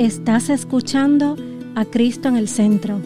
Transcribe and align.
Estás 0.00 0.48
escuchando 0.48 1.36
a 1.74 1.84
Cristo 1.84 2.28
en 2.28 2.36
el 2.36 2.48
Centro, 2.48 3.02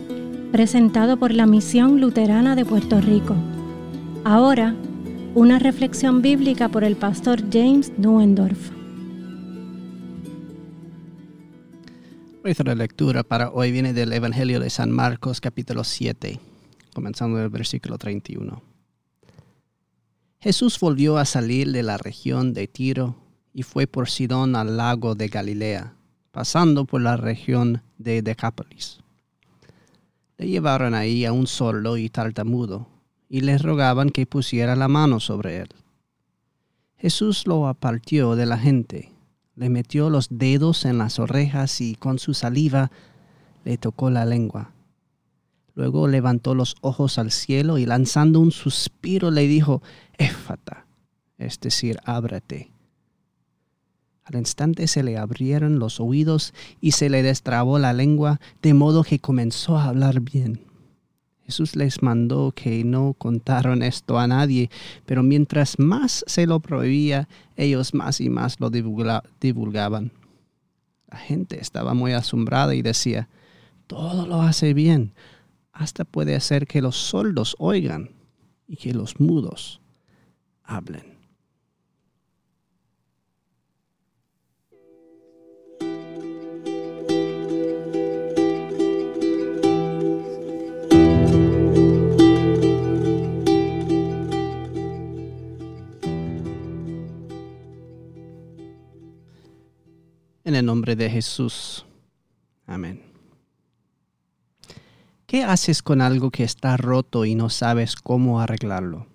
presentado 0.53 1.17
por 1.17 1.35
la 1.35 1.45
Misión 1.45 2.01
Luterana 2.01 2.55
de 2.55 2.65
Puerto 2.65 3.01
Rico. 3.01 3.35
Ahora, 4.23 4.77
una 5.35 5.59
reflexión 5.59 6.23
bíblica 6.23 6.69
por 6.69 6.85
el 6.85 6.95
pastor 6.95 7.43
James 7.53 7.93
Nuendorf. 7.99 8.71
Nuestra 12.45 12.77
lectura 12.77 13.25
para 13.25 13.51
hoy 13.51 13.73
viene 13.73 13.93
del 13.93 14.13
Evangelio 14.13 14.61
de 14.61 14.71
San 14.71 14.93
Marcos 14.93 15.41
capítulo 15.41 15.83
7, 15.83 16.39
comenzando 16.95 17.43
el 17.43 17.49
versículo 17.49 17.99
31. 17.99 18.63
Jesús 20.39 20.79
volvió 20.79 21.19
a 21.19 21.25
salir 21.25 21.73
de 21.73 21.83
la 21.83 21.99
región 21.99 22.55
de 22.55 22.69
Tiro 22.69 23.17
y 23.53 23.65
fue 23.65 23.89
por 23.89 24.09
Sidón 24.09 24.55
al 24.55 24.77
lago 24.77 25.17
de 25.17 25.27
Galilea, 25.27 25.97
pasando 26.35 26.85
por 26.85 27.01
la 27.01 27.17
región 27.17 27.85
de 27.97 28.21
Decápolis. 28.21 28.99
Le 30.37 30.49
llevaron 30.49 30.93
ahí 30.93 31.25
a 31.25 31.33
un 31.33 31.47
sordo 31.47 31.97
y 31.97 32.11
tartamudo, 32.11 32.89
y 33.29 33.43
le 33.43 33.57
rogaban 33.57 34.11
que 34.11 34.27
pusiera 34.27 34.75
la 34.75 34.89
mano 34.89 35.21
sobre 35.21 35.59
él. 35.59 35.69
Jesús 36.97 37.47
lo 37.47 37.69
apartió 37.69 38.35
de 38.35 38.47
la 38.47 38.59
gente, 38.59 39.13
le 39.55 39.69
metió 39.69 40.11
los 40.11 40.27
dedos 40.29 40.85
en 40.87 40.99
las 40.99 41.21
orejas 41.21 41.81
y 41.81 41.95
con 41.95 42.19
su 42.19 42.35
saliva 42.35 42.91
le 43.65 43.79
tocó 43.79 44.11
la 44.11 44.25
lengua. 44.25 44.73
Luego 45.77 46.09
levantó 46.09 46.57
los 46.57 46.75
ojos 46.81 47.17
al 47.19 47.31
cielo 47.31 47.79
y 47.79 47.87
lanzando 47.87 48.41
un 48.41 48.51
suspiro 48.51 49.31
le 49.31 49.47
dijo, 49.47 49.83
Éfata, 50.19 50.85
es 51.39 51.61
decir, 51.61 52.01
ábrete. 52.05 52.74
Al 54.25 54.37
instante 54.37 54.87
se 54.89 55.03
le 55.03 55.19
abrieron 55.19 55.79
los 55.79 56.01
oídos 56.01 56.55
y 56.81 56.93
se 56.93 57.11
le 57.11 57.23
destrabó 57.23 57.79
la 57.79 57.93
lengua, 57.93 58.41
de 58.63 58.73
modo 58.73 59.05
que 59.05 59.19
comenzó 59.19 59.77
a 59.77 59.85
hablar 59.85 60.21
bien. 60.21 60.61
Jesús 61.45 61.77
les 61.77 62.03
mandó 62.03 62.53
que 62.53 62.85
no 62.85 63.13
contaron 63.13 63.83
esto 63.83 64.19
a 64.19 64.27
nadie, 64.27 64.71
pero 65.05 65.23
mientras 65.23 65.79
más 65.79 66.25
se 66.27 66.47
lo 66.47 66.61
prohibía, 66.61 67.29
ellos 67.57 67.93
más 67.93 68.19
y 68.23 68.31
más 68.31 68.59
lo 68.61 68.71
divulgaban. 68.71 70.11
La 71.11 71.19
gente 71.19 71.61
estaba 71.61 71.93
muy 71.93 72.13
asombrada 72.13 72.75
y 72.75 72.81
decía, 72.81 73.29
todo 73.87 74.27
lo 74.27 74.41
hace 74.41 74.73
bien, 74.73 75.13
hasta 75.73 76.07
puede 76.07 76.35
hacer 76.35 76.67
que 76.67 76.81
los 76.81 76.97
sordos 76.97 77.57
oigan 77.59 78.11
y 78.67 78.77
que 78.77 78.95
los 78.95 79.21
mudos 79.21 79.83
hablen. 80.63 81.14
En 100.45 100.55
el 100.55 100.67
nombre 100.67 100.95
de 100.95 101.09
Jesús. 101.09 101.87
Amén. 102.67 103.03
¿Qué 105.27 105.43
haces 105.43 105.83
con 105.83 106.03
algo 106.03 106.31
que 106.31 106.45
está 106.45 106.77
roto 106.77 107.25
y 107.25 107.35
no 107.35 107.49
sabes 107.49 107.97
cómo 107.97 108.41
arreglarlo? 108.41 109.07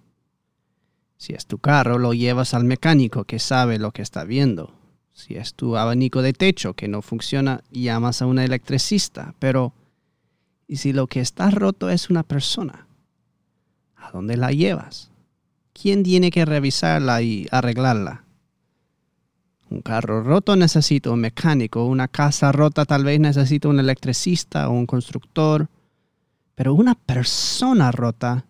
Si 1.18 1.34
es 1.34 1.46
tu 1.46 1.60
carro, 1.60 2.00
lo 2.00 2.14
llevas 2.14 2.56
al 2.56 2.64
mecánico 2.64 3.26
que 3.26 3.38
sabe 3.38 3.78
lo 3.78 3.92
que 3.92 4.02
está 4.02 4.24
viendo. 4.24 4.74
Si 5.14 5.36
es 5.36 5.54
tu 5.54 5.78
abanico 5.78 6.24
de 6.24 6.34
techo 6.34 6.74
que 6.74 6.88
no 6.88 7.04
funciona, 7.04 7.64
llamas 7.72 8.24
a 8.24 8.26
un 8.26 8.40
electricista. 8.40 9.36
Pero, 9.38 9.74
¿y 10.68 10.78
si 10.78 10.94
lo 10.94 11.06
que 11.06 11.20
está 11.20 11.52
roto 11.52 11.92
es 11.92 12.10
una 12.10 12.24
persona? 12.24 12.88
¿A 13.96 14.12
dónde 14.12 14.36
la 14.36 14.52
llevas? 14.52 15.12
¿Quién 15.74 16.02
tiene 16.02 16.32
que 16.32 16.46
revisarla 16.46 17.22
y 17.22 17.48
arreglarla? 17.52 18.24
Un 19.70 19.82
carro 19.82 20.24
roto 20.24 20.56
necesita 20.56 21.12
un 21.12 21.20
mecánico, 21.20 21.86
una 21.86 22.08
casa 22.08 22.52
rota 22.52 22.86
tal 22.86 23.04
vez 23.04 23.20
necesita 23.20 23.68
un 23.68 23.80
electricista 23.80 24.68
o 24.68 24.72
un 24.72 24.88
constructor, 24.88 25.70
pero 26.56 26.74
una 26.74 26.96
persona 26.96 27.92
rota 27.92 28.46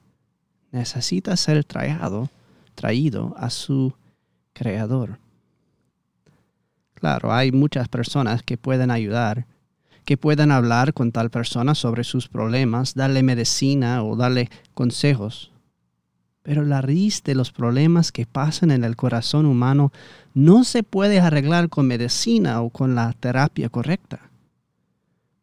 necesita 0.72 1.35
ser 1.35 1.66
traído, 1.66 2.30
traído 2.74 3.35
a 3.38 3.50
su 3.50 3.94
creador. 4.53 5.19
Claro, 6.94 7.34
hay 7.34 7.51
muchas 7.51 7.90
personas 7.90 8.41
que 8.41 8.57
pueden 8.57 8.90
ayudar, 8.90 9.46
que 10.06 10.18
pueden 10.18 10.51
hablar 10.51 10.94
con 10.94 11.12
tal 11.12 11.30
persona 11.30 11.75
sobre 11.75 12.06
sus 12.06 12.30
problemas, 12.30 12.94
darle 12.94 13.24
medicina 13.24 14.03
o 14.03 14.16
darle 14.16 14.50
consejos, 14.74 15.51
pero 16.49 16.65
la 16.65 16.81
raíz 16.81 17.21
de 17.21 17.35
los 17.35 17.51
problemas 17.51 18.11
que 18.11 18.25
pasan 18.25 18.71
en 18.71 18.83
el 18.83 18.95
corazón 18.95 19.45
humano 19.45 19.91
no 20.33 20.63
se 20.63 20.81
puede 20.81 21.19
arreglar 21.19 21.69
con 21.69 21.85
medicina 21.85 22.63
o 22.63 22.71
con 22.71 22.95
la 22.95 23.13
terapia 23.13 23.69
correcta. 23.69 24.31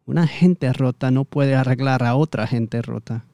Una 0.04 0.26
gente 0.26 0.72
rota 0.72 1.12
no 1.12 1.24
puede 1.24 1.54
arreglar 1.54 2.02
a 2.02 2.16
otra 2.16 2.48
gente 2.48 2.82
rota. 2.82 3.24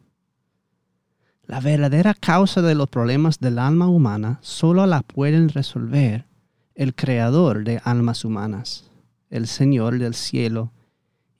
La 1.46 1.60
verdadera 1.60 2.12
causa 2.12 2.60
de 2.60 2.74
los 2.74 2.90
problemas 2.90 3.40
del 3.40 3.58
alma 3.58 3.88
humana 3.88 4.38
solo 4.42 4.84
la 4.84 5.00
pueden 5.00 5.48
resolver 5.48 6.26
el 6.74 6.94
creador 6.94 7.64
de 7.64 7.80
almas 7.84 8.26
humanas, 8.26 8.90
el 9.30 9.46
Señor 9.46 9.98
del 9.98 10.12
cielo 10.12 10.72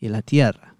y 0.00 0.09
la 0.09 0.22
tierra. 0.22 0.72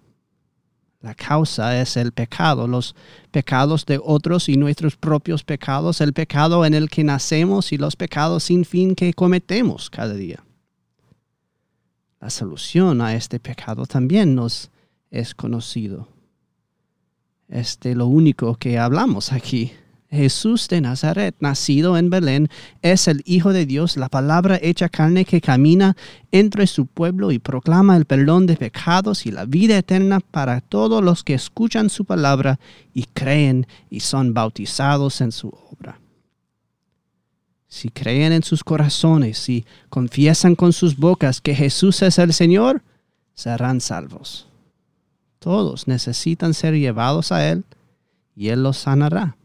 La 1.03 1.13
causa 1.13 1.81
es 1.81 1.97
el 1.97 2.13
pecado, 2.13 2.65
los 2.65 2.95
pecados 3.29 3.85
de 3.85 3.99
otros 4.01 4.47
y 4.47 4.55
nuestros 4.55 4.95
propios 4.95 5.43
pecados, 5.43 5.99
el 5.99 6.13
pecado 6.13 6.65
en 6.65 6.73
el 6.73 6.89
que 6.89 7.03
nacemos 7.03 7.73
y 7.73 7.77
los 7.77 7.97
pecados 7.97 8.45
sin 8.45 8.63
fin 8.63 8.95
que 8.95 9.13
cometemos 9.13 9.89
cada 9.89 10.13
día. 10.13 10.45
La 12.21 12.29
solución 12.29 13.01
a 13.01 13.15
este 13.15 13.41
pecado 13.41 13.85
también 13.85 14.33
nos 14.33 14.71
es 15.11 15.35
conocido. 15.35 16.07
Este 17.49 17.95
lo 17.95 18.07
único 18.07 18.55
que 18.55 18.79
hablamos 18.79 19.33
aquí 19.33 19.73
Jesús 20.13 20.67
de 20.67 20.79
Nazaret, 20.79 21.35
nacido 21.39 21.97
en 21.97 22.09
Belén, 22.09 22.49
es 22.81 23.07
el 23.07 23.23
Hijo 23.25 23.51
de 23.51 23.65
Dios, 23.65 23.97
la 23.97 24.09
palabra 24.09 24.59
hecha 24.61 24.87
carne 24.87 25.25
que 25.25 25.41
camina 25.41 25.97
entre 26.31 26.67
su 26.67 26.85
pueblo 26.85 27.31
y 27.31 27.39
proclama 27.39 27.97
el 27.97 28.05
perdón 28.05 28.45
de 28.45 28.55
pecados 28.55 29.25
y 29.25 29.31
la 29.31 29.45
vida 29.45 29.77
eterna 29.77 30.19
para 30.19 30.61
todos 30.61 31.03
los 31.03 31.23
que 31.23 31.33
escuchan 31.33 31.89
su 31.89 32.05
palabra 32.05 32.59
y 32.93 33.05
creen 33.05 33.67
y 33.89 34.01
son 34.01 34.33
bautizados 34.33 35.19
en 35.21 35.31
su 35.31 35.49
obra. 35.49 35.99
Si 37.67 37.89
creen 37.89 38.33
en 38.33 38.43
sus 38.43 38.63
corazones 38.63 39.49
y 39.49 39.65
confiesan 39.89 40.55
con 40.55 40.73
sus 40.73 40.95
bocas 40.95 41.41
que 41.41 41.55
Jesús 41.55 42.03
es 42.03 42.19
el 42.19 42.33
Señor, 42.33 42.83
serán 43.33 43.81
salvos. 43.81 44.47
Todos 45.39 45.87
necesitan 45.87 46.53
ser 46.53 46.75
llevados 46.75 47.31
a 47.31 47.49
Él 47.49 47.65
y 48.35 48.49
Él 48.49 48.61
los 48.61 48.77
sanará. 48.77 49.35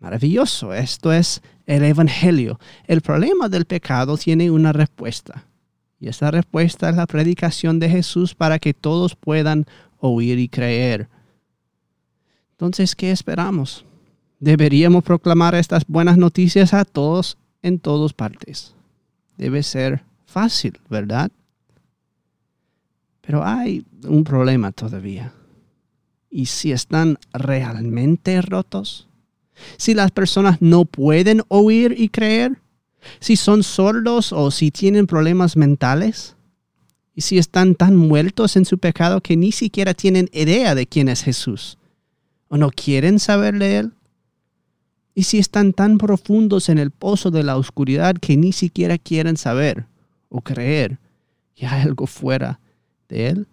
Maravilloso, 0.00 0.72
esto 0.72 1.12
es 1.12 1.42
el 1.66 1.82
Evangelio. 1.84 2.58
El 2.84 3.00
problema 3.00 3.48
del 3.48 3.64
pecado 3.64 4.16
tiene 4.16 4.50
una 4.50 4.72
respuesta. 4.72 5.44
Y 6.00 6.08
esa 6.08 6.30
respuesta 6.30 6.88
es 6.88 6.96
la 6.96 7.06
predicación 7.06 7.80
de 7.80 7.88
Jesús 7.88 8.34
para 8.34 8.58
que 8.58 8.74
todos 8.74 9.16
puedan 9.16 9.66
oír 9.98 10.38
y 10.38 10.48
creer. 10.48 11.08
Entonces, 12.52 12.94
¿qué 12.94 13.10
esperamos? 13.10 13.84
Deberíamos 14.38 15.02
proclamar 15.02 15.56
estas 15.56 15.84
buenas 15.86 16.16
noticias 16.16 16.72
a 16.72 16.84
todos 16.84 17.36
en 17.62 17.80
todas 17.80 18.12
partes. 18.12 18.74
Debe 19.36 19.64
ser 19.64 20.04
fácil, 20.26 20.78
¿verdad? 20.88 21.30
Pero 23.20 23.44
hay 23.44 23.84
un 24.04 24.22
problema 24.22 24.70
todavía. 24.70 25.32
¿Y 26.30 26.46
si 26.46 26.70
están 26.70 27.18
realmente 27.32 28.40
rotos? 28.42 29.07
Si 29.76 29.94
las 29.94 30.10
personas 30.10 30.60
no 30.60 30.84
pueden 30.84 31.42
oír 31.48 31.94
y 31.96 32.08
creer, 32.08 32.58
si 33.20 33.36
son 33.36 33.62
sordos 33.62 34.32
o 34.32 34.50
si 34.50 34.70
tienen 34.70 35.06
problemas 35.06 35.56
mentales, 35.56 36.36
y 37.14 37.22
si 37.22 37.38
están 37.38 37.74
tan 37.74 37.96
muertos 37.96 38.56
en 38.56 38.64
su 38.64 38.78
pecado 38.78 39.20
que 39.20 39.36
ni 39.36 39.50
siquiera 39.50 39.92
tienen 39.92 40.28
idea 40.32 40.76
de 40.76 40.86
quién 40.86 41.08
es 41.08 41.22
Jesús, 41.22 41.76
o 42.48 42.56
no 42.56 42.70
quieren 42.70 43.18
saber 43.18 43.58
de 43.58 43.78
Él, 43.78 43.92
y 45.14 45.24
si 45.24 45.38
están 45.38 45.72
tan 45.72 45.98
profundos 45.98 46.68
en 46.68 46.78
el 46.78 46.92
pozo 46.92 47.32
de 47.32 47.42
la 47.42 47.56
oscuridad 47.56 48.14
que 48.14 48.36
ni 48.36 48.52
siquiera 48.52 48.98
quieren 48.98 49.36
saber 49.36 49.86
o 50.28 50.42
creer 50.42 50.98
que 51.56 51.66
hay 51.66 51.82
algo 51.82 52.06
fuera 52.06 52.60
de 53.08 53.26
Él. 53.26 53.48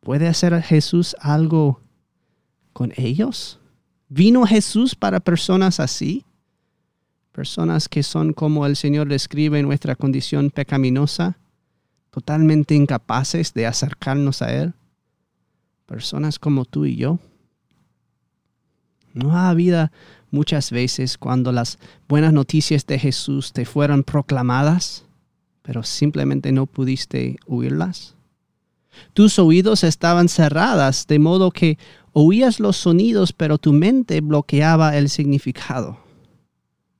¿Puede 0.00 0.28
hacer 0.28 0.60
Jesús 0.62 1.16
algo 1.20 1.80
con 2.74 2.92
ellos? 2.96 3.58
¿Vino 4.16 4.46
Jesús 4.46 4.94
para 4.94 5.18
personas 5.18 5.80
así? 5.80 6.24
Personas 7.32 7.88
que 7.88 8.04
son 8.04 8.32
como 8.32 8.64
el 8.64 8.76
Señor 8.76 9.08
describe 9.08 9.58
en 9.58 9.66
nuestra 9.66 9.96
condición 9.96 10.50
pecaminosa, 10.50 11.36
totalmente 12.12 12.76
incapaces 12.76 13.52
de 13.54 13.66
acercarnos 13.66 14.40
a 14.40 14.54
Él. 14.54 14.74
Personas 15.86 16.38
como 16.38 16.64
tú 16.64 16.84
y 16.84 16.94
yo. 16.94 17.18
No 19.14 19.36
ha 19.36 19.48
habido 19.48 19.90
muchas 20.30 20.70
veces 20.70 21.18
cuando 21.18 21.50
las 21.50 21.80
buenas 22.06 22.32
noticias 22.32 22.86
de 22.86 23.00
Jesús 23.00 23.52
te 23.52 23.64
fueron 23.64 24.04
proclamadas, 24.04 25.06
pero 25.62 25.82
simplemente 25.82 26.52
no 26.52 26.66
pudiste 26.66 27.36
oírlas. 27.48 28.14
Tus 29.12 29.40
oídos 29.40 29.82
estaban 29.82 30.28
cerradas, 30.28 31.08
de 31.08 31.18
modo 31.18 31.50
que 31.50 31.78
oías 32.14 32.60
los 32.60 32.76
sonidos, 32.76 33.32
pero 33.32 33.58
tu 33.58 33.72
mente 33.72 34.20
bloqueaba 34.20 34.96
el 34.96 35.10
significado. 35.10 35.98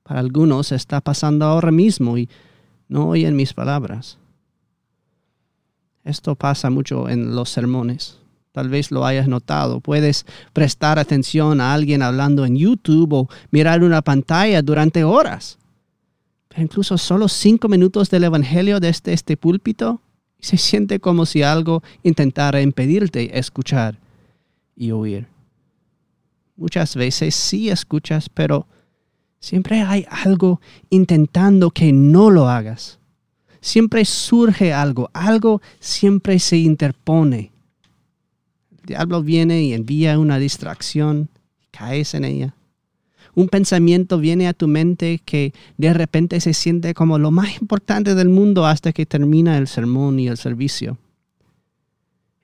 Para 0.03 0.19
algunos 0.19 0.71
está 0.71 1.01
pasando 1.01 1.45
ahora 1.45 1.71
mismo 1.71 2.17
y 2.17 2.29
no 2.87 3.09
oyen 3.09 3.35
mis 3.35 3.53
palabras. 3.53 4.19
Esto 6.03 6.35
pasa 6.35 6.69
mucho 6.69 7.09
en 7.09 7.33
los 7.33 7.49
sermones. 7.49 8.19
Tal 8.51 8.69
vez 8.69 8.91
lo 8.91 9.05
hayas 9.05 9.27
notado. 9.27 9.79
Puedes 9.79 10.25
prestar 10.53 10.99
atención 10.99 11.59
a 11.59 11.73
alguien 11.73 12.03
hablando 12.03 12.45
en 12.45 12.55
YouTube 12.57 13.13
o 13.13 13.29
mirar 13.51 13.83
una 13.83 14.01
pantalla 14.01 14.61
durante 14.61 15.03
horas. 15.03 15.57
Pero 16.49 16.61
incluso 16.61 16.97
solo 16.97 17.27
cinco 17.27 17.67
minutos 17.67 18.09
del 18.09 18.25
Evangelio 18.25 18.79
desde 18.79 19.13
este 19.13 19.37
púlpito 19.37 20.01
se 20.39 20.57
siente 20.57 20.99
como 20.99 21.25
si 21.25 21.41
algo 21.41 21.81
intentara 22.03 22.61
impedirte 22.61 23.39
escuchar 23.39 24.04
y 24.75 24.91
oír. 24.91 25.27
Muchas 26.55 26.95
veces 26.95 27.35
sí 27.35 27.69
escuchas, 27.69 28.29
pero 28.29 28.67
siempre 29.39 29.81
hay 29.81 30.05
algo 30.09 30.61
intentando 30.89 31.71
que 31.71 31.91
no 31.91 32.29
lo 32.29 32.49
hagas. 32.49 32.99
Siempre 33.61 34.05
surge 34.05 34.73
algo, 34.73 35.09
algo 35.13 35.61
siempre 35.79 36.39
se 36.39 36.57
interpone 36.57 37.51
diablo 38.85 39.23
viene 39.23 39.63
y 39.63 39.73
envía 39.73 40.17
una 40.19 40.39
distracción, 40.39 41.29
caes 41.71 42.13
en 42.13 42.25
ella. 42.25 42.55
Un 43.33 43.49
pensamiento 43.49 44.17
viene 44.17 44.47
a 44.47 44.53
tu 44.53 44.67
mente 44.67 45.19
que 45.25 45.53
de 45.77 45.93
repente 45.93 46.39
se 46.39 46.53
siente 46.53 46.93
como 46.93 47.19
lo 47.19 47.31
más 47.31 47.59
importante 47.61 48.15
del 48.15 48.29
mundo 48.29 48.65
hasta 48.65 48.93
que 48.93 49.05
termina 49.05 49.57
el 49.57 49.67
sermón 49.67 50.19
y 50.19 50.27
el 50.27 50.37
servicio. 50.37 50.97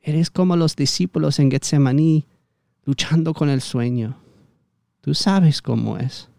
Eres 0.01 0.29
como 0.29 0.55
los 0.55 0.75
discípulos 0.75 1.39
en 1.39 1.51
Getsemaní 1.51 2.25
luchando 2.85 3.33
con 3.33 3.49
el 3.49 3.61
sueño. 3.61 4.17
Tú 5.01 5.13
sabes 5.13 5.61
cómo 5.61 5.97
es. 5.97 6.29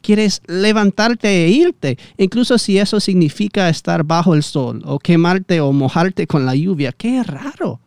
Quieres 0.00 0.40
levantarte 0.46 1.44
e 1.44 1.50
irte, 1.50 1.98
incluso 2.16 2.58
si 2.58 2.78
eso 2.78 3.00
significa 3.00 3.68
estar 3.68 4.04
bajo 4.04 4.34
el 4.34 4.42
sol 4.42 4.82
o 4.84 4.98
quemarte 4.98 5.60
o 5.60 5.72
mojarte 5.72 6.26
con 6.26 6.46
la 6.46 6.54
lluvia. 6.54 6.92
Qué 6.92 7.22
raro, 7.22 7.80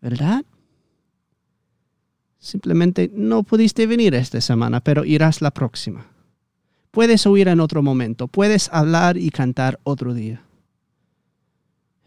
¿verdad? 0.00 0.44
Simplemente 2.38 3.10
no 3.12 3.42
pudiste 3.42 3.86
venir 3.86 4.14
esta 4.14 4.40
semana, 4.40 4.80
pero 4.80 5.04
irás 5.04 5.42
la 5.42 5.50
próxima. 5.50 6.06
Puedes 6.90 7.26
oír 7.26 7.48
en 7.48 7.60
otro 7.60 7.82
momento, 7.82 8.28
puedes 8.28 8.70
hablar 8.72 9.18
y 9.18 9.30
cantar 9.30 9.78
otro 9.84 10.14
día. 10.14 10.42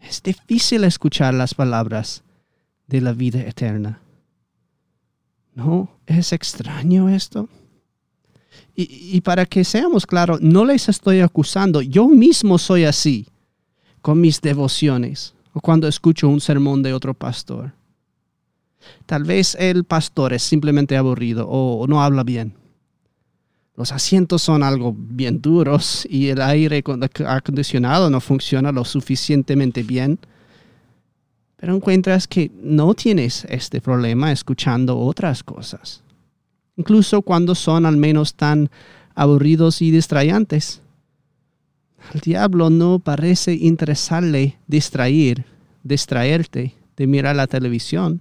Es 0.02 0.22
difícil 0.22 0.84
escuchar 0.84 1.32
las 1.34 1.54
palabras 1.54 2.22
de 2.86 3.00
la 3.00 3.12
vida 3.12 3.40
eterna. 3.40 4.00
¿No? 5.54 5.88
¿Es 6.06 6.32
extraño 6.32 7.08
esto? 7.08 7.48
Y, 8.74 9.20
para 9.20 9.44
que 9.44 9.64
seamos 9.64 10.06
claros, 10.06 10.40
no 10.40 10.64
les 10.64 10.88
estoy 10.88 11.20
acusando, 11.20 11.82
yo 11.82 12.08
mismo 12.08 12.56
soy 12.56 12.84
así 12.84 13.26
con 14.00 14.18
mis 14.20 14.40
devociones 14.40 15.34
o 15.52 15.60
cuando 15.60 15.86
escucho 15.86 16.28
un 16.28 16.40
sermón 16.40 16.82
de 16.82 16.94
otro 16.94 17.12
pastor. 17.12 17.72
Tal 19.04 19.24
vez 19.24 19.56
el 19.60 19.84
pastor 19.84 20.32
es 20.32 20.42
simplemente 20.42 20.96
aburrido 20.96 21.46
o 21.48 21.86
no 21.86 22.02
habla 22.02 22.24
bien. 22.24 22.54
Los 23.76 23.92
asientos 23.92 24.42
son 24.42 24.62
algo 24.62 24.94
bien 24.96 25.40
duros 25.40 26.06
y 26.08 26.28
el 26.28 26.42
aire 26.42 26.82
acondicionado 27.26 28.10
no 28.10 28.20
funciona 28.20 28.70
lo 28.70 28.84
suficientemente 28.84 29.82
bien. 29.82 30.18
Pero 31.56 31.74
encuentras 31.74 32.26
que 32.28 32.50
no 32.62 32.92
tienes 32.94 33.46
este 33.48 33.80
problema 33.80 34.30
escuchando 34.30 34.98
otras 34.98 35.42
cosas. 35.42 36.02
Incluso 36.76 37.22
cuando 37.22 37.54
son 37.54 37.86
al 37.86 37.96
menos 37.96 38.34
tan 38.34 38.68
aburridos 39.14 39.82
y 39.82 39.90
distrayantes. 39.90 40.80
Al 42.12 42.20
diablo 42.20 42.70
no 42.70 42.98
parece 42.98 43.54
interesarle 43.54 44.58
distraer, 44.66 45.44
distraerte 45.82 46.74
de 46.96 47.06
mirar 47.06 47.36
la 47.36 47.46
televisión 47.46 48.20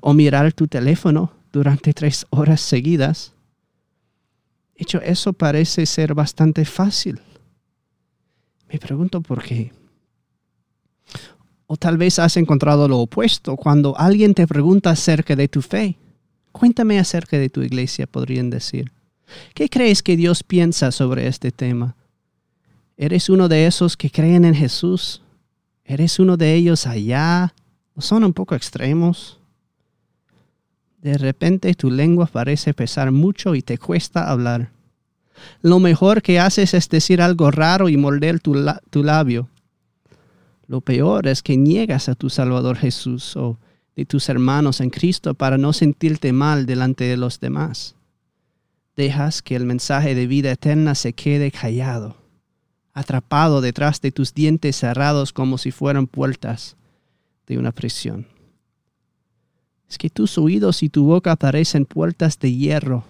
o 0.00 0.14
mirar 0.14 0.52
tu 0.52 0.68
teléfono 0.68 1.32
durante 1.52 1.92
tres 1.92 2.26
horas 2.30 2.60
seguidas. 2.60 3.33
Hecho, 4.74 5.00
eso 5.00 5.32
parece 5.32 5.86
ser 5.86 6.14
bastante 6.14 6.64
fácil. 6.64 7.20
Me 8.68 8.78
pregunto 8.78 9.20
por 9.20 9.42
qué. 9.42 9.72
O 11.66 11.76
tal 11.76 11.96
vez 11.96 12.18
has 12.18 12.36
encontrado 12.36 12.88
lo 12.88 12.98
opuesto 12.98 13.56
cuando 13.56 13.96
alguien 13.98 14.34
te 14.34 14.46
pregunta 14.46 14.90
acerca 14.90 15.36
de 15.36 15.48
tu 15.48 15.62
fe. 15.62 15.96
Cuéntame 16.52 16.98
acerca 16.98 17.38
de 17.38 17.48
tu 17.50 17.62
iglesia, 17.62 18.06
podrían 18.06 18.50
decir. 18.50 18.92
¿Qué 19.54 19.68
crees 19.68 20.02
que 20.02 20.16
Dios 20.16 20.42
piensa 20.42 20.92
sobre 20.92 21.26
este 21.26 21.50
tema? 21.50 21.96
¿Eres 22.96 23.28
uno 23.28 23.48
de 23.48 23.66
esos 23.66 23.96
que 23.96 24.10
creen 24.10 24.44
en 24.44 24.54
Jesús? 24.54 25.22
¿Eres 25.84 26.18
uno 26.18 26.36
de 26.36 26.54
ellos 26.54 26.86
allá? 26.86 27.54
¿O 27.94 28.00
son 28.00 28.24
un 28.24 28.32
poco 28.32 28.54
extremos? 28.54 29.38
De 31.04 31.18
repente 31.18 31.74
tu 31.74 31.90
lengua 31.90 32.24
parece 32.24 32.72
pesar 32.72 33.12
mucho 33.12 33.54
y 33.54 33.60
te 33.60 33.76
cuesta 33.76 34.30
hablar. 34.30 34.70
Lo 35.60 35.78
mejor 35.78 36.22
que 36.22 36.40
haces 36.40 36.72
es 36.72 36.88
decir 36.88 37.20
algo 37.20 37.50
raro 37.50 37.90
y 37.90 37.98
morder 37.98 38.40
tu, 38.40 38.54
labio. 38.54 39.50
Lo 40.66 40.80
peor 40.80 41.26
es 41.26 41.42
que 41.42 41.58
niegas 41.58 42.08
a 42.08 42.14
tu 42.14 42.30
Salvador 42.30 42.78
Jesús 42.78 43.36
o 43.36 43.58
de 43.94 44.06
tus 44.06 44.30
hermanos 44.30 44.80
en 44.80 44.88
Cristo 44.88 45.34
para 45.34 45.58
no 45.58 45.74
sentirte 45.74 46.32
mal 46.32 46.64
delante 46.64 47.04
de 47.04 47.18
los 47.18 47.38
demás. 47.38 47.96
Dejas 48.96 49.42
que 49.42 49.56
el 49.56 49.66
mensaje 49.66 50.14
de 50.14 50.26
vida 50.26 50.52
eterna 50.52 50.94
se 50.94 51.12
quede 51.12 51.50
callado, 51.50 52.16
atrapado 52.94 53.60
detrás 53.60 54.00
de 54.00 54.10
tus 54.10 54.32
dientes 54.32 54.76
cerrados 54.76 55.34
como 55.34 55.58
si 55.58 55.70
fueran 55.70 56.06
puertas 56.06 56.78
de 57.46 57.58
una 57.58 57.72
prisión 57.72 58.33
es 59.94 59.98
que 59.98 60.10
tus 60.10 60.38
oídos 60.38 60.82
y 60.82 60.88
tu 60.88 61.04
boca 61.04 61.36
parecen 61.36 61.86
puertas 61.86 62.40
de 62.40 62.52
hierro, 62.52 63.04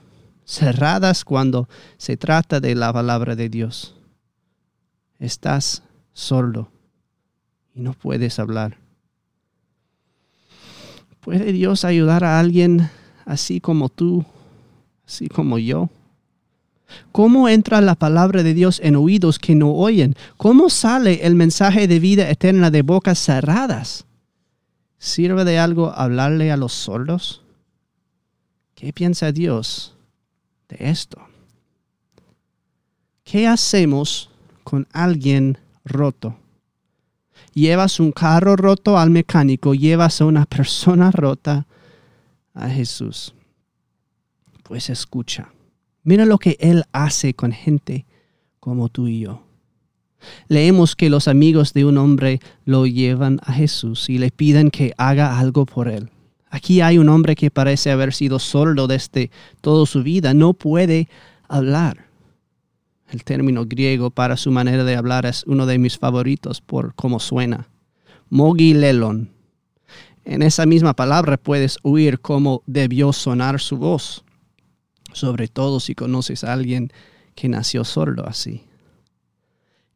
cerradas 0.44 1.24
cuando 1.24 1.66
se 1.96 2.18
trata 2.18 2.60
de 2.60 2.74
la 2.74 2.92
palabra 2.92 3.34
de 3.36 3.48
Dios. 3.48 3.94
Estás 5.18 5.82
sordo 6.12 6.68
y 7.74 7.80
no 7.80 7.94
puedes 7.94 8.38
hablar. 8.38 8.76
¿Puede 11.20 11.52
Dios 11.52 11.86
ayudar 11.86 12.22
a 12.22 12.38
alguien 12.38 12.90
así 13.24 13.62
como 13.62 13.88
tú, 13.88 14.26
así 15.06 15.28
como 15.28 15.56
yo? 15.58 15.88
¿Cómo 17.12 17.48
entra 17.48 17.80
la 17.80 17.94
palabra 17.94 18.42
de 18.42 18.52
Dios 18.52 18.78
en 18.84 18.96
oídos 18.96 19.38
que 19.38 19.54
no 19.54 19.72
oyen? 19.72 20.16
¿Cómo 20.36 20.68
sale 20.68 21.26
el 21.26 21.34
mensaje 21.34 21.88
de 21.88 21.98
vida 21.98 22.28
eterna 22.28 22.70
de 22.70 22.82
bocas 22.82 23.18
cerradas? 23.18 24.04
¿Sirve 25.04 25.44
de 25.44 25.58
algo 25.58 25.92
hablarle 25.94 26.50
a 26.50 26.56
los 26.56 26.72
sordos? 26.72 27.42
¿Qué 28.74 28.90
piensa 28.94 29.32
Dios 29.32 29.94
de 30.70 30.78
esto? 30.88 31.18
¿Qué 33.22 33.46
hacemos 33.46 34.30
con 34.62 34.88
alguien 34.92 35.58
roto? 35.84 36.38
Llevas 37.52 38.00
un 38.00 38.12
carro 38.12 38.56
roto 38.56 38.96
al 38.96 39.10
mecánico, 39.10 39.74
llevas 39.74 40.22
a 40.22 40.24
una 40.24 40.46
persona 40.46 41.10
rota 41.10 41.66
a 42.54 42.70
Jesús. 42.70 43.34
Pues 44.62 44.88
escucha, 44.88 45.52
mira 46.02 46.24
lo 46.24 46.38
que 46.38 46.56
Él 46.58 46.82
hace 46.92 47.34
con 47.34 47.52
gente 47.52 48.06
como 48.58 48.88
tú 48.88 49.06
y 49.06 49.20
yo. 49.20 49.42
Leemos 50.48 50.96
que 50.96 51.10
los 51.10 51.28
amigos 51.28 51.72
de 51.72 51.84
un 51.84 51.98
hombre 51.98 52.40
lo 52.64 52.86
llevan 52.86 53.40
a 53.42 53.52
Jesús 53.52 54.08
y 54.08 54.18
le 54.18 54.30
piden 54.30 54.70
que 54.70 54.92
haga 54.96 55.38
algo 55.38 55.66
por 55.66 55.88
él. 55.88 56.10
Aquí 56.50 56.80
hay 56.80 56.98
un 56.98 57.08
hombre 57.08 57.34
que 57.34 57.50
parece 57.50 57.90
haber 57.90 58.14
sido 58.14 58.38
sordo 58.38 58.86
desde 58.86 59.30
toda 59.60 59.86
su 59.86 60.02
vida, 60.02 60.34
no 60.34 60.52
puede 60.52 61.08
hablar. 61.48 62.06
El 63.10 63.24
término 63.24 63.64
griego 63.66 64.10
para 64.10 64.36
su 64.36 64.50
manera 64.50 64.84
de 64.84 64.96
hablar 64.96 65.26
es 65.26 65.44
uno 65.46 65.66
de 65.66 65.78
mis 65.78 65.98
favoritos 65.98 66.60
por 66.60 66.94
cómo 66.94 67.20
suena. 67.20 67.68
Mogilelon. 68.30 69.30
En 70.24 70.42
esa 70.42 70.64
misma 70.64 70.94
palabra 70.94 71.36
puedes 71.36 71.78
oír 71.82 72.20
cómo 72.20 72.62
debió 72.66 73.12
sonar 73.12 73.60
su 73.60 73.76
voz, 73.76 74.24
sobre 75.12 75.48
todo 75.48 75.80
si 75.80 75.94
conoces 75.94 76.44
a 76.44 76.52
alguien 76.52 76.92
que 77.34 77.48
nació 77.48 77.84
sordo 77.84 78.26
así. 78.26 78.64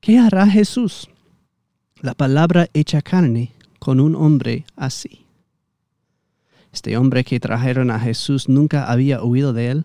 ¿Qué 0.00 0.18
hará 0.18 0.46
Jesús? 0.46 1.08
la 2.00 2.14
palabra 2.14 2.68
hecha 2.74 3.02
carne 3.02 3.52
con 3.78 4.00
un 4.00 4.14
hombre 4.14 4.64
así. 4.76 5.26
Este 6.72 6.96
hombre 6.96 7.24
que 7.24 7.40
trajeron 7.40 7.90
a 7.90 7.98
Jesús 7.98 8.48
nunca 8.48 8.90
había 8.90 9.22
oído 9.22 9.52
de 9.52 9.70
él, 9.70 9.84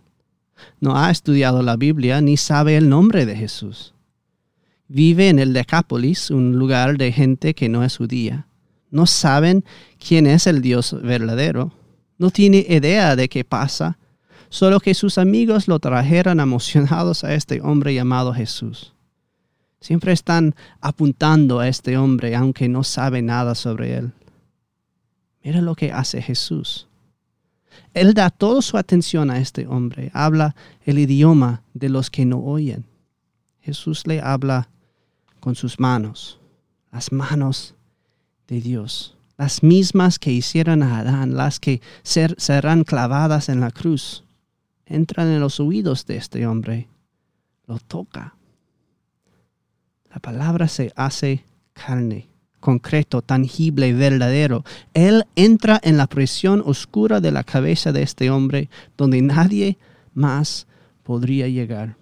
no 0.80 0.98
ha 0.98 1.10
estudiado 1.10 1.64
la 1.64 1.76
Biblia 1.76 2.22
ni 2.22 2.38
sabe 2.38 2.78
el 2.78 2.90
nombre 2.90 3.26
de 3.26 3.36
Jesús. 3.36 3.94
Vive 4.88 5.30
en 5.30 5.40
el 5.40 5.54
Decápolis, 5.54 6.30
un 6.30 6.58
lugar 6.58 6.98
de 6.98 7.12
gente 7.12 7.56
que 7.56 7.68
no 7.70 7.84
es 7.84 7.98
judía. 7.98 8.48
No 8.92 9.08
saben 9.08 9.66
quién 9.98 10.28
es 10.28 10.46
el 10.46 10.62
Dios 10.62 10.96
verdadero. 11.02 11.72
No 12.20 12.30
tiene 12.30 12.66
idea 12.70 13.16
de 13.16 13.28
qué 13.28 13.44
pasa, 13.44 13.98
solo 14.50 14.80
que 14.80 14.94
sus 14.94 15.18
amigos 15.18 15.68
lo 15.68 15.80
trajeron 15.80 16.40
emocionados 16.40 17.24
a 17.24 17.34
este 17.34 17.60
hombre 17.62 17.96
llamado 17.96 18.34
Jesús. 18.34 18.94
Siempre 19.84 20.14
están 20.14 20.56
apuntando 20.80 21.60
a 21.60 21.68
este 21.68 21.98
hombre 21.98 22.38
aunque 22.38 22.70
no 22.70 22.86
sabe 22.86 23.22
nada 23.22 23.54
sobre 23.54 23.98
él. 23.98 24.14
Mira 25.44 25.60
lo 25.60 25.76
que 25.76 25.92
hace 25.92 26.22
Jesús. 26.22 26.88
Él 27.94 28.14
da 28.14 28.30
toda 28.30 28.62
su 28.62 28.78
atención 28.78 29.30
a 29.30 29.40
este 29.40 29.68
hombre, 29.68 30.10
habla 30.14 30.56
el 30.86 31.00
idioma 31.00 31.64
de 31.74 31.90
los 31.90 32.10
que 32.10 32.24
no 32.26 32.40
oyen. 32.40 32.86
Jesús 33.60 34.08
le 34.08 34.22
habla 34.22 34.70
con 35.42 35.54
sus 35.54 35.78
manos, 35.82 36.40
las 36.94 37.12
manos 37.12 37.76
de 38.48 38.62
Dios, 38.62 39.18
las 39.38 39.64
mismas 39.64 40.18
que 40.18 40.32
hicieron 40.32 40.82
a 40.82 41.00
Adán, 41.00 41.36
las 41.36 41.60
que 41.60 41.82
serán 42.04 42.86
clavadas 42.86 43.50
en 43.50 43.60
la 43.60 43.72
cruz, 43.72 44.24
entran 44.86 45.28
en 45.28 45.42
los 45.42 45.60
oídos 45.60 46.06
de 46.06 46.16
este 46.16 46.48
hombre, 46.48 46.88
lo 47.68 47.80
toca. 47.80 48.38
La 50.14 50.20
palabra 50.20 50.68
se 50.68 50.94
hace 50.96 51.44
carne 51.74 52.30
concreto, 52.64 53.22
tangible, 53.22 53.92
verdadero. 53.94 54.64
Él 54.94 55.26
entra 55.36 55.82
en 55.84 55.98
la 55.98 56.08
prisión 56.08 56.64
oscura 56.66 57.20
de 57.20 57.32
la 57.32 57.44
cabeza 57.44 57.92
de 57.92 58.04
este 58.04 58.30
hombre 58.30 58.70
donde 58.96 59.22
nadie 59.22 59.78
más 60.14 60.66
podría 61.04 61.50
llegar. 61.50 61.98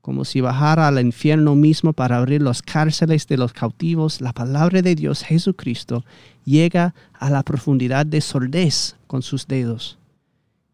Como 0.00 0.24
si 0.24 0.40
bajara 0.40 0.88
al 0.88 0.98
infierno 1.00 1.54
mismo 1.54 1.92
para 1.92 2.16
abrir 2.16 2.42
las 2.42 2.60
cárceles 2.60 3.28
de 3.28 3.36
los 3.36 3.52
cautivos, 3.52 4.20
la 4.20 4.32
palabra 4.32 4.82
de 4.82 4.96
Dios 4.96 5.22
Jesucristo 5.22 6.04
llega 6.44 6.94
a 7.12 7.30
la 7.30 7.44
profundidad 7.44 8.04
de 8.04 8.20
sordez 8.20 8.96
con 9.06 9.22
sus 9.22 9.46
dedos 9.46 9.98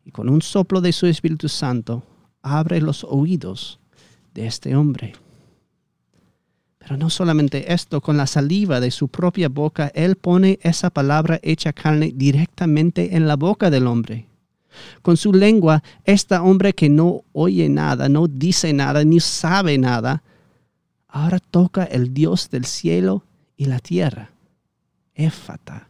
y 0.04 0.12
con 0.12 0.30
un 0.30 0.40
soplo 0.40 0.80
de 0.80 0.92
su 0.92 1.06
Espíritu 1.06 1.48
Santo 1.48 2.04
abre 2.40 2.80
los 2.80 3.04
oídos 3.04 3.78
de 4.34 4.46
este 4.46 4.74
hombre. 4.76 5.12
Pero 6.82 6.96
no 6.96 7.10
solamente 7.10 7.72
esto, 7.72 8.00
con 8.00 8.16
la 8.16 8.26
saliva 8.26 8.80
de 8.80 8.90
su 8.90 9.06
propia 9.06 9.48
boca, 9.48 9.92
Él 9.94 10.16
pone 10.16 10.58
esa 10.62 10.90
palabra 10.90 11.38
hecha 11.44 11.72
carne 11.72 12.12
directamente 12.12 13.14
en 13.14 13.28
la 13.28 13.36
boca 13.36 13.70
del 13.70 13.86
hombre. 13.86 14.26
Con 15.00 15.16
su 15.16 15.32
lengua, 15.32 15.84
este 16.04 16.34
hombre 16.34 16.72
que 16.72 16.88
no 16.88 17.22
oye 17.32 17.68
nada, 17.68 18.08
no 18.08 18.26
dice 18.26 18.72
nada, 18.72 19.04
ni 19.04 19.20
sabe 19.20 19.78
nada, 19.78 20.24
ahora 21.06 21.38
toca 21.38 21.84
el 21.84 22.12
Dios 22.12 22.50
del 22.50 22.64
cielo 22.64 23.22
y 23.56 23.66
la 23.66 23.78
tierra. 23.78 24.30
Éfata, 25.14 25.88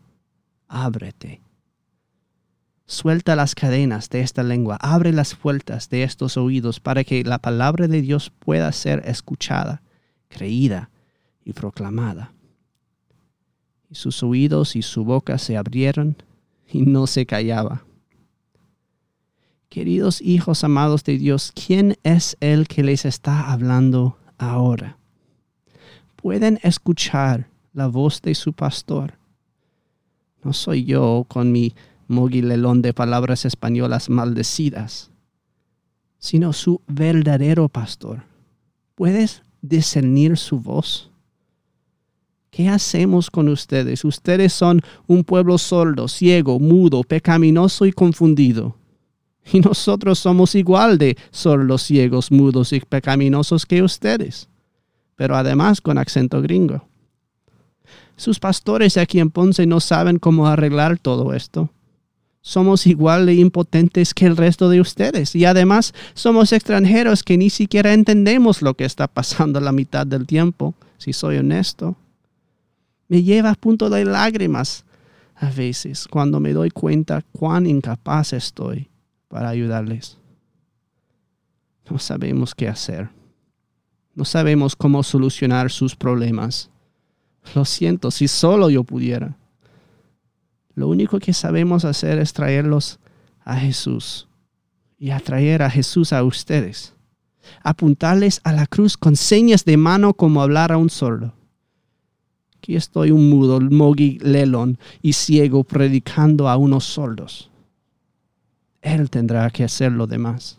ábrete. 0.68 1.40
Suelta 2.84 3.34
las 3.34 3.54
cadenas 3.54 4.10
de 4.10 4.20
esta 4.20 4.42
lengua, 4.42 4.76
abre 4.78 5.12
las 5.12 5.36
puertas 5.36 5.88
de 5.88 6.02
estos 6.02 6.36
oídos 6.36 6.80
para 6.80 7.02
que 7.02 7.24
la 7.24 7.38
palabra 7.38 7.88
de 7.88 8.02
Dios 8.02 8.30
pueda 8.40 8.70
ser 8.72 9.02
escuchada 9.06 9.80
creída 10.32 10.90
y 11.44 11.52
proclamada. 11.52 12.32
Y 13.90 13.94
sus 13.94 14.22
oídos 14.22 14.74
y 14.74 14.82
su 14.82 15.04
boca 15.04 15.38
se 15.38 15.56
abrieron 15.56 16.16
y 16.72 16.82
no 16.82 17.06
se 17.06 17.26
callaba. 17.26 17.84
Queridos 19.68 20.20
hijos 20.20 20.64
amados 20.64 21.04
de 21.04 21.18
Dios, 21.18 21.52
¿quién 21.54 21.96
es 22.02 22.36
el 22.40 22.68
que 22.68 22.82
les 22.82 23.04
está 23.04 23.52
hablando 23.52 24.18
ahora? 24.38 24.98
Pueden 26.16 26.58
escuchar 26.62 27.48
la 27.72 27.86
voz 27.86 28.20
de 28.22 28.34
su 28.34 28.52
pastor. 28.52 29.14
No 30.44 30.52
soy 30.52 30.84
yo 30.84 31.24
con 31.28 31.52
mi 31.52 31.74
moguilelón 32.06 32.82
de 32.82 32.92
palabras 32.92 33.44
españolas 33.44 34.10
maldecidas, 34.10 35.10
sino 36.18 36.52
su 36.52 36.82
verdadero 36.86 37.68
pastor. 37.68 38.24
¿Puedes 38.94 39.42
discernir 39.62 40.36
su 40.36 40.58
voz? 40.58 41.10
¿Qué 42.50 42.68
hacemos 42.68 43.30
con 43.30 43.48
ustedes? 43.48 44.04
Ustedes 44.04 44.52
son 44.52 44.82
un 45.06 45.24
pueblo 45.24 45.56
sordo, 45.56 46.06
ciego, 46.06 46.58
mudo, 46.60 47.02
pecaminoso 47.02 47.86
y 47.86 47.92
confundido. 47.92 48.76
Y 49.50 49.60
nosotros 49.60 50.18
somos 50.18 50.54
igual 50.54 50.98
de 50.98 51.16
sordos, 51.30 51.82
ciegos, 51.82 52.30
mudos 52.30 52.72
y 52.72 52.80
pecaminosos 52.80 53.64
que 53.64 53.82
ustedes, 53.82 54.48
pero 55.16 55.34
además 55.34 55.80
con 55.80 55.98
acento 55.98 56.42
gringo. 56.42 56.86
Sus 58.16 58.38
pastores 58.38 58.98
aquí 58.98 59.18
en 59.18 59.30
Ponce 59.30 59.66
no 59.66 59.80
saben 59.80 60.18
cómo 60.18 60.46
arreglar 60.46 60.98
todo 60.98 61.32
esto 61.32 61.70
somos 62.42 62.88
igual 62.88 63.24
de 63.26 63.34
impotentes 63.34 64.12
que 64.12 64.26
el 64.26 64.36
resto 64.36 64.68
de 64.68 64.80
ustedes. 64.80 65.34
Y 65.34 65.44
además 65.44 65.94
somos 66.12 66.52
extranjeros 66.52 67.22
que 67.22 67.38
ni 67.38 67.48
siquiera 67.48 67.94
entendemos 67.94 68.60
lo 68.60 68.74
que 68.74 68.84
está 68.84 69.06
pasando 69.06 69.60
la 69.60 69.72
mitad 69.72 70.06
del 70.06 70.26
tiempo, 70.26 70.74
si 70.98 71.12
soy 71.12 71.38
honesto. 71.38 71.96
Me 73.08 73.22
lleva 73.22 73.50
a 73.50 73.54
punto 73.54 73.88
de 73.88 74.04
lágrimas 74.04 74.84
a 75.36 75.50
veces 75.50 76.06
cuando 76.08 76.40
me 76.40 76.52
doy 76.52 76.70
cuenta 76.70 77.22
cuán 77.32 77.66
incapaz 77.66 78.32
estoy 78.32 78.88
para 79.28 79.48
ayudarles. 79.48 80.18
No 81.88 81.98
sabemos 81.98 82.54
qué 82.54 82.68
hacer. 82.68 83.08
No 84.14 84.24
sabemos 84.24 84.76
cómo 84.76 85.02
solucionar 85.02 85.70
sus 85.70 85.96
problemas. 85.96 86.70
Lo 87.54 87.64
siento, 87.64 88.10
si 88.10 88.28
solo 88.28 88.68
yo 88.68 88.84
pudiera. 88.84 89.36
Lo 90.74 90.88
único 90.88 91.18
que 91.18 91.32
sabemos 91.32 91.84
hacer 91.84 92.18
es 92.18 92.32
traerlos 92.32 92.98
a 93.44 93.56
Jesús 93.56 94.28
y 94.98 95.10
atraer 95.10 95.62
a 95.62 95.70
Jesús 95.70 96.12
a 96.12 96.22
ustedes. 96.22 96.94
Apuntarles 97.62 98.40
a 98.44 98.52
la 98.52 98.66
cruz 98.66 98.96
con 98.96 99.16
señas 99.16 99.64
de 99.64 99.76
mano 99.76 100.14
como 100.14 100.42
hablar 100.42 100.72
a 100.72 100.78
un 100.78 100.90
sordo. 100.90 101.34
Aquí 102.56 102.76
estoy 102.76 103.10
un 103.10 103.28
mudo, 103.28 103.60
mogi 103.60 104.18
lelón 104.20 104.78
y 105.02 105.14
ciego 105.14 105.64
predicando 105.64 106.48
a 106.48 106.56
unos 106.56 106.84
sordos. 106.84 107.50
Él 108.80 109.10
tendrá 109.10 109.50
que 109.50 109.64
hacer 109.64 109.90
lo 109.90 110.06
demás. 110.06 110.58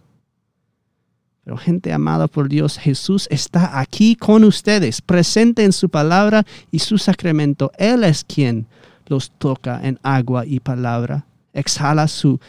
Pero 1.44 1.58
gente 1.58 1.92
amada 1.92 2.28
por 2.28 2.48
Dios, 2.48 2.78
Jesús 2.78 3.28
está 3.30 3.80
aquí 3.80 4.16
con 4.16 4.44
ustedes, 4.44 5.02
presente 5.02 5.64
en 5.64 5.74
su 5.74 5.90
palabra 5.90 6.46
y 6.72 6.80
su 6.80 6.98
sacramento. 6.98 7.72
Él 7.78 8.04
es 8.04 8.24
quien 8.24 8.68
los 9.08 9.32
toca 9.32 9.80
en 9.84 10.00
agua 10.04 10.46
y 10.46 10.60
palabra. 10.60 11.26
Exhala 11.54 12.08
su 12.08 12.40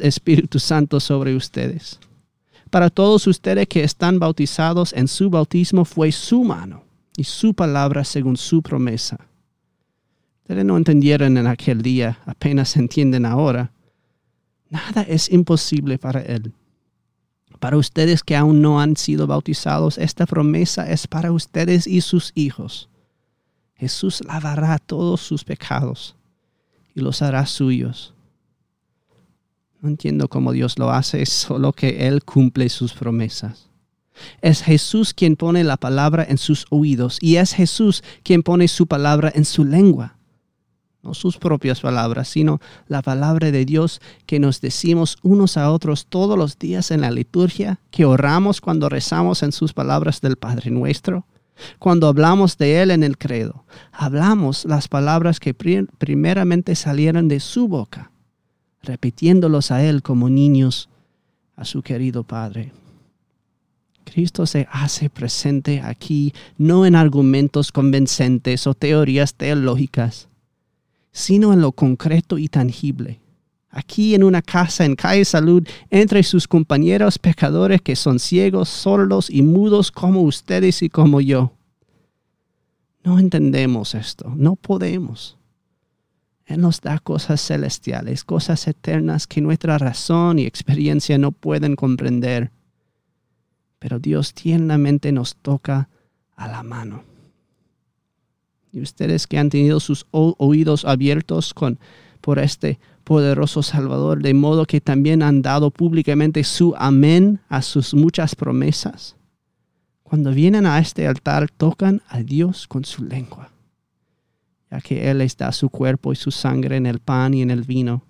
Espíritu 0.00 0.58
Santo 0.58 1.00
sobre 1.00 1.36
ustedes. 1.36 2.00
Para 2.70 2.90
todos 2.90 3.26
ustedes 3.26 3.68
que 3.68 3.84
están 3.84 4.18
bautizados 4.18 4.92
en 4.92 5.08
su 5.08 5.30
bautismo 5.30 5.84
fue 5.84 6.10
su 6.12 6.42
mano 6.42 6.84
y 7.16 7.24
su 7.24 7.54
palabra 7.54 8.04
según 8.04 8.36
su 8.36 8.62
promesa. 8.62 9.18
Ustedes 10.42 10.64
no 10.64 10.76
entendieron 10.76 11.36
en 11.36 11.46
aquel 11.46 11.82
día, 11.82 12.18
apenas 12.24 12.76
entienden 12.76 13.26
ahora. 13.26 13.72
Nada 14.70 15.02
es 15.02 15.30
imposible 15.30 15.98
para 15.98 16.20
Él. 16.20 16.52
Para 17.60 17.76
ustedes 17.76 18.22
que 18.22 18.36
aún 18.36 18.60
no 18.60 18.80
han 18.80 18.96
sido 18.96 19.26
bautizados, 19.26 19.98
esta 19.98 20.26
promesa 20.26 20.90
es 20.90 21.06
para 21.06 21.32
ustedes 21.32 21.86
y 21.86 22.00
sus 22.00 22.32
hijos 22.34 22.88
Jesús 23.76 24.22
lavará 24.26 24.78
todos 24.78 25.20
sus 25.20 25.44
pecados 25.44 26.16
y 26.94 27.00
los 27.00 27.20
hará 27.22 27.46
suyos. 27.46 28.14
No 29.80 29.90
entiendo 29.90 30.28
cómo 30.28 30.52
Dios 30.52 30.78
lo 30.78 30.90
hace, 30.90 31.22
es 31.22 31.28
solo 31.32 31.72
que 31.72 32.08
Él 32.08 32.24
cumple 32.24 32.68
sus 32.68 32.94
promesas. 32.94 33.68
Es 34.40 34.62
Jesús 34.62 35.12
quien 35.12 35.36
pone 35.36 35.62
la 35.62 35.76
palabra 35.76 36.24
en 36.26 36.38
sus 36.38 36.64
oídos 36.70 37.18
y 37.20 37.36
es 37.36 37.52
Jesús 37.52 38.02
quien 38.22 38.42
pone 38.42 38.66
su 38.66 38.86
palabra 38.86 39.30
en 39.34 39.44
su 39.44 39.62
lengua. 39.64 40.16
No 41.02 41.12
sus 41.12 41.36
propias 41.36 41.80
palabras, 41.80 42.26
sino 42.26 42.58
la 42.88 43.02
palabra 43.02 43.50
de 43.50 43.66
Dios 43.66 44.00
que 44.24 44.40
nos 44.40 44.62
decimos 44.62 45.18
unos 45.22 45.58
a 45.58 45.70
otros 45.70 46.06
todos 46.06 46.36
los 46.38 46.58
días 46.58 46.90
en 46.90 47.02
la 47.02 47.10
liturgia, 47.10 47.78
que 47.90 48.06
oramos 48.06 48.62
cuando 48.62 48.88
rezamos 48.88 49.42
en 49.42 49.52
sus 49.52 49.74
palabras 49.74 50.22
del 50.22 50.36
Padre 50.36 50.70
nuestro 50.70 51.26
cuando 51.78 52.08
hablamos 52.08 52.58
de 52.58 52.82
Él 52.82 52.90
en 52.90 53.02
el 53.02 53.18
credo, 53.18 53.64
hablamos 53.92 54.64
las 54.64 54.88
palabras 54.88 55.40
que 55.40 55.54
primeramente 55.54 56.74
salieron 56.74 57.28
de 57.28 57.40
su 57.40 57.68
boca, 57.68 58.10
repitiéndolos 58.82 59.70
a 59.70 59.82
Él 59.82 60.02
como 60.02 60.28
niños 60.28 60.88
a 61.56 61.64
su 61.64 61.82
querido 61.82 62.24
Padre. 62.24 62.72
Cristo 64.04 64.46
se 64.46 64.68
hace 64.70 65.10
presente 65.10 65.80
aquí 65.80 66.32
no 66.56 66.86
en 66.86 66.94
argumentos 66.94 67.72
convincentes 67.72 68.66
o 68.66 68.74
teorías 68.74 69.34
teológicas, 69.34 70.28
sino 71.10 71.52
en 71.52 71.60
lo 71.60 71.72
concreto 71.72 72.38
y 72.38 72.48
tangible. 72.48 73.20
Aquí 73.76 74.14
en 74.14 74.24
una 74.24 74.40
casa 74.40 74.86
en 74.86 74.96
calle 74.96 75.26
Salud, 75.26 75.62
entre 75.90 76.22
sus 76.22 76.48
compañeros 76.48 77.18
pecadores 77.18 77.82
que 77.82 77.94
son 77.94 78.18
ciegos, 78.18 78.70
sordos 78.70 79.28
y 79.28 79.42
mudos 79.42 79.92
como 79.92 80.22
ustedes 80.22 80.82
y 80.82 80.88
como 80.88 81.20
yo. 81.20 81.52
No 83.04 83.18
entendemos 83.18 83.94
esto, 83.94 84.32
no 84.34 84.56
podemos. 84.56 85.36
Él 86.46 86.62
nos 86.62 86.80
da 86.80 86.98
cosas 87.00 87.46
celestiales, 87.46 88.24
cosas 88.24 88.66
eternas 88.66 89.26
que 89.26 89.42
nuestra 89.42 89.76
razón 89.76 90.38
y 90.38 90.46
experiencia 90.46 91.18
no 91.18 91.30
pueden 91.30 91.76
comprender. 91.76 92.52
Pero 93.78 93.98
Dios 93.98 94.32
tiernamente 94.32 95.12
nos 95.12 95.36
toca 95.36 95.90
a 96.34 96.48
la 96.48 96.62
mano. 96.62 97.02
Y 98.72 98.80
ustedes 98.80 99.26
que 99.26 99.38
han 99.38 99.50
tenido 99.50 99.80
sus 99.80 100.06
oídos 100.12 100.86
abiertos 100.86 101.52
con, 101.52 101.78
por 102.26 102.40
este 102.40 102.80
poderoso 103.04 103.62
Salvador, 103.62 104.20
de 104.20 104.34
modo 104.34 104.66
que 104.66 104.80
también 104.80 105.22
han 105.22 105.42
dado 105.42 105.70
públicamente 105.70 106.42
su 106.42 106.74
amén 106.76 107.38
a 107.48 107.62
sus 107.62 107.94
muchas 107.94 108.34
promesas 108.34 109.16
cuando 110.08 110.30
vienen 110.30 110.66
a 110.66 110.78
este 110.78 111.08
altar, 111.08 111.50
tocan 111.50 112.00
a 112.08 112.20
Dios 112.20 112.68
con 112.68 112.84
su 112.84 113.04
lengua, 113.04 113.50
ya 114.70 114.80
que 114.80 115.10
Él 115.10 115.18
les 115.18 115.36
da 115.36 115.50
su 115.50 115.68
cuerpo 115.68 116.12
y 116.12 116.16
su 116.16 116.30
sangre 116.30 116.76
en 116.76 116.86
el 116.86 117.00
pan 117.00 117.34
y 117.34 117.42
en 117.42 117.50
el 117.50 117.62
vino, 117.62 118.04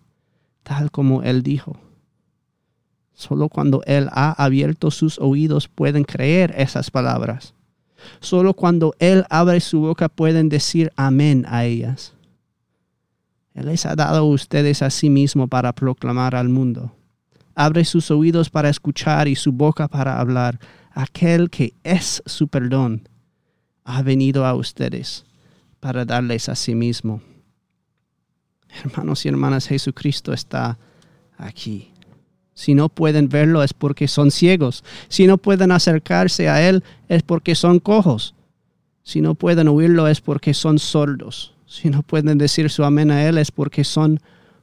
tal 0.62 0.90
como 0.90 1.22
Él 1.22 1.42
dijo. 1.42 1.78
Solo 3.14 3.48
cuando 3.48 3.82
Él 3.86 4.10
ha 4.12 4.32
abierto 4.32 4.90
sus 4.90 5.18
oídos 5.18 5.68
pueden 5.68 6.04
creer 6.04 6.54
esas 6.58 6.90
palabras. 6.90 7.54
Solo 8.20 8.52
cuando 8.52 8.94
Él 8.98 9.24
abre 9.30 9.60
su 9.60 9.80
boca 9.80 10.10
pueden 10.10 10.50
decir 10.50 10.92
amén 10.96 11.46
a 11.48 11.64
ellas. 11.64 12.12
Él 13.56 13.66
les 13.66 13.86
ha 13.86 13.96
dado 13.96 14.18
a 14.18 14.22
ustedes 14.22 14.82
a 14.82 14.90
sí 14.90 15.08
mismo 15.08 15.48
para 15.48 15.72
proclamar 15.72 16.36
al 16.36 16.50
mundo. 16.50 16.92
Abre 17.54 17.86
sus 17.86 18.10
oídos 18.10 18.50
para 18.50 18.68
escuchar 18.68 19.28
y 19.28 19.34
su 19.34 19.50
boca 19.50 19.88
para 19.88 20.20
hablar 20.20 20.60
aquel 20.92 21.48
que 21.48 21.72
es 21.82 22.22
su 22.26 22.48
perdón, 22.48 23.08
ha 23.84 24.02
venido 24.02 24.44
a 24.44 24.54
ustedes 24.54 25.24
para 25.80 26.04
darles 26.04 26.50
a 26.50 26.54
sí 26.54 26.74
mismo. 26.74 27.22
Hermanos 28.84 29.24
y 29.24 29.28
hermanas, 29.28 29.68
Jesucristo 29.68 30.34
está 30.34 30.78
aquí. 31.38 31.92
Si 32.52 32.74
no 32.74 32.90
pueden 32.90 33.28
verlo 33.30 33.62
es 33.62 33.72
porque 33.72 34.06
son 34.06 34.30
ciegos. 34.30 34.84
Si 35.08 35.26
no 35.26 35.38
pueden 35.38 35.72
acercarse 35.72 36.50
a 36.50 36.66
Él 36.66 36.84
es 37.08 37.22
porque 37.22 37.54
son 37.54 37.78
cojos. 37.78 38.34
Si 39.02 39.22
no 39.22 39.34
pueden 39.34 39.68
oírlo 39.68 40.08
es 40.08 40.20
porque 40.20 40.52
son 40.52 40.78
sordos. 40.78 41.55
Si 41.66 41.90
no 41.90 42.02
pueden 42.02 42.38
decir 42.38 42.70
su 42.70 42.84
amén 42.84 43.10
a 43.10 43.26
Él 43.26 43.38
es 43.38 43.50
porque 43.50 43.84
son 43.84 44.20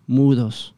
mudos. 0.07 0.73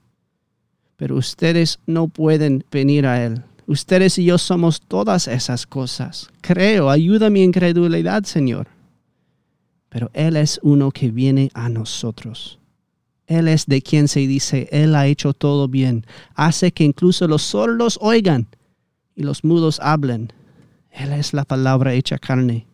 Pero 0.97 1.15
ustedes 1.15 1.79
no 1.85 2.07
pueden 2.07 2.65
venir 2.71 3.05
a 3.05 3.23
Él 3.23 3.43
Ustedes 3.67 4.19
y 4.19 4.25
yo 4.25 4.37
somos 4.37 4.79
todas 4.81 5.27
esas 5.27 5.65
cosas. 5.65 6.29
Creo, 6.41 6.89
ayuda 6.89 7.31
mi 7.31 7.41
incredulidad, 7.43 8.23
Señor. 8.23 8.67
Pero 9.89 10.11
Él 10.13 10.35
es 10.35 10.59
uno 10.61 10.91
que 10.91 11.09
viene 11.09 11.49
a 11.53 11.69
nosotros. 11.69 12.59
Él 13.25 13.47
es 13.47 13.65
de 13.65 13.81
quien 13.81 14.07
se 14.07 14.19
dice, 14.19 14.67
Él 14.71 14.93
ha 14.93 15.07
hecho 15.07 15.33
todo 15.33 15.67
bien. 15.67 16.05
Hace 16.35 16.71
que 16.71 16.83
incluso 16.83 17.27
los 17.27 17.41
sordos 17.41 17.97
oigan 18.01 18.47
y 19.15 19.23
los 19.23 19.43
mudos 19.43 19.79
hablen. 19.79 20.31
Él 20.91 21.11
es 21.13 21.33
la 21.33 21.43
palabra 21.43 21.93
hecha 21.93 22.19
carne. 22.19 22.67